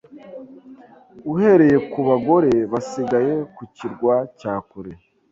uhereye 1.31 1.77
ku 1.89 1.99
bagore 2.07 2.51
basigaye 2.71 3.33
ku 3.55 3.63
kirwa 3.75 4.15
cya 4.39 4.53
kure 4.69 4.93